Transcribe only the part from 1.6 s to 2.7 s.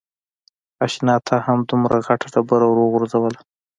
دومره غټه ډبره